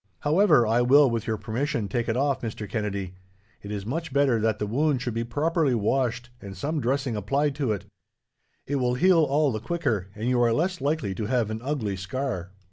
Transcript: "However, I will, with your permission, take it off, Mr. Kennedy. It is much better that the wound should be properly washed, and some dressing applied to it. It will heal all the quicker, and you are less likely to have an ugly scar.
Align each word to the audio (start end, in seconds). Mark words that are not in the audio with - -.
"However, 0.21 0.65
I 0.65 0.81
will, 0.81 1.11
with 1.11 1.27
your 1.27 1.37
permission, 1.37 1.87
take 1.87 2.09
it 2.09 2.17
off, 2.17 2.41
Mr. 2.41 2.67
Kennedy. 2.67 3.13
It 3.61 3.69
is 3.69 3.85
much 3.85 4.11
better 4.11 4.39
that 4.39 4.57
the 4.57 4.65
wound 4.65 4.99
should 4.99 5.13
be 5.13 5.23
properly 5.23 5.75
washed, 5.75 6.31
and 6.41 6.57
some 6.57 6.81
dressing 6.81 7.15
applied 7.15 7.53
to 7.57 7.71
it. 7.71 7.85
It 8.65 8.77
will 8.77 8.95
heal 8.95 9.21
all 9.23 9.51
the 9.51 9.59
quicker, 9.59 10.07
and 10.15 10.27
you 10.27 10.41
are 10.41 10.53
less 10.53 10.81
likely 10.81 11.13
to 11.13 11.27
have 11.27 11.51
an 11.51 11.61
ugly 11.61 11.95
scar. 11.95 12.49